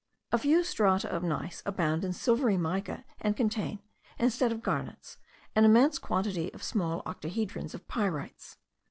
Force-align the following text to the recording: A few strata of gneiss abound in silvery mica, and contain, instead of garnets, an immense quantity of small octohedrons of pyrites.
A 0.31 0.39
few 0.39 0.63
strata 0.63 1.07
of 1.15 1.21
gneiss 1.21 1.61
abound 1.63 2.03
in 2.03 2.11
silvery 2.11 2.57
mica, 2.57 3.05
and 3.19 3.37
contain, 3.37 3.83
instead 4.17 4.51
of 4.51 4.63
garnets, 4.63 5.19
an 5.55 5.63
immense 5.63 5.99
quantity 5.99 6.51
of 6.55 6.63
small 6.63 7.03
octohedrons 7.05 7.75
of 7.75 7.87
pyrites. 7.87 8.57